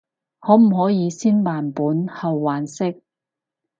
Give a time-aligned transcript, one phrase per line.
[0.39, 3.03] 可唔可以先還本後還息？